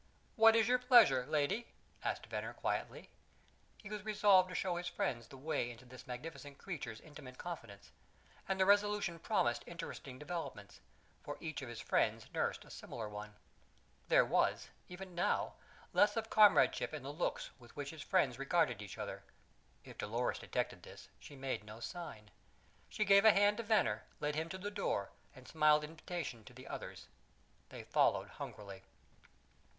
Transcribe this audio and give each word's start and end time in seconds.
"What 0.35 0.55
is 0.55 0.67
your 0.67 0.79
pleasure, 0.79 1.27
lady?" 1.27 1.67
asked 2.03 2.25
Venner 2.25 2.53
quietly. 2.55 3.11
He 3.77 3.87
was 3.87 4.03
resolved 4.03 4.49
to 4.49 4.55
show 4.55 4.77
his 4.77 4.87
friends 4.87 5.27
the 5.27 5.37
way 5.37 5.69
into 5.69 5.85
this 5.85 6.07
magnificent 6.07 6.57
creature's 6.57 6.99
intimate 7.01 7.37
confidence; 7.37 7.91
and 8.49 8.59
the 8.59 8.65
resolution 8.65 9.19
promised 9.19 9.63
interesting 9.67 10.17
developments, 10.17 10.79
for 11.23 11.37
each 11.39 11.61
of 11.61 11.69
his 11.69 11.79
friends 11.81 12.25
nursed 12.33 12.65
a 12.65 12.71
similar 12.71 13.07
one. 13.07 13.35
There 14.07 14.25
was, 14.25 14.69
even 14.89 15.13
now, 15.13 15.53
less 15.93 16.17
of 16.17 16.31
comradeship 16.31 16.95
in 16.95 17.03
the 17.03 17.13
looks 17.13 17.51
with 17.59 17.75
which 17.75 17.91
the 17.91 17.99
friends 17.99 18.39
regarded 18.39 18.81
each 18.81 18.97
other. 18.97 19.21
If 19.83 19.99
Dolores 19.99 20.39
detected 20.39 20.81
this, 20.81 21.09
she 21.19 21.35
made 21.35 21.63
no 21.63 21.79
sign. 21.79 22.31
She 22.89 23.05
gave 23.05 23.23
a 23.23 23.33
hand 23.33 23.57
to 23.57 23.61
Venner, 23.63 24.01
led 24.19 24.33
him 24.33 24.49
to 24.49 24.57
the 24.57 24.71
door, 24.71 25.11
and 25.35 25.47
smiled 25.47 25.83
invitation 25.83 26.43
to 26.45 26.53
the 26.53 26.67
others. 26.67 27.05
They 27.69 27.83
followed 27.83 28.29
hungrily. 28.29 28.81